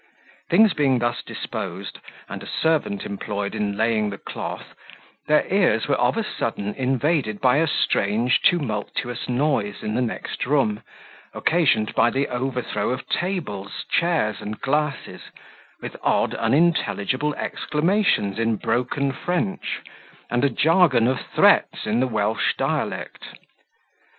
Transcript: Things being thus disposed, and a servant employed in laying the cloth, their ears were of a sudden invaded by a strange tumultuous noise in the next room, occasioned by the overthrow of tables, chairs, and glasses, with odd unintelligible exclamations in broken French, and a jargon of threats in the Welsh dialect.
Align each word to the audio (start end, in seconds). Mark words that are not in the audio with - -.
Things 0.49 0.73
being 0.73 0.97
thus 0.97 1.21
disposed, 1.21 1.99
and 2.27 2.41
a 2.41 2.47
servant 2.47 3.05
employed 3.05 3.53
in 3.53 3.77
laying 3.77 4.09
the 4.09 4.17
cloth, 4.17 4.73
their 5.27 5.45
ears 5.53 5.87
were 5.87 5.93
of 5.97 6.17
a 6.17 6.23
sudden 6.23 6.73
invaded 6.73 7.39
by 7.39 7.57
a 7.57 7.67
strange 7.67 8.41
tumultuous 8.41 9.29
noise 9.29 9.83
in 9.83 9.93
the 9.93 10.01
next 10.01 10.47
room, 10.47 10.81
occasioned 11.35 11.93
by 11.93 12.09
the 12.09 12.27
overthrow 12.29 12.89
of 12.89 13.07
tables, 13.09 13.85
chairs, 13.91 14.41
and 14.41 14.59
glasses, 14.59 15.21
with 15.83 15.95
odd 16.01 16.33
unintelligible 16.33 17.35
exclamations 17.35 18.39
in 18.39 18.55
broken 18.55 19.11
French, 19.11 19.81
and 20.31 20.43
a 20.43 20.49
jargon 20.49 21.07
of 21.07 21.21
threats 21.27 21.85
in 21.85 21.99
the 21.99 22.07
Welsh 22.07 22.55
dialect. 22.57 23.37